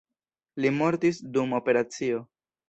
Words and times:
Li 0.63 0.71
mortis 0.77 1.19
dum 1.37 1.55
operacio. 1.59 2.25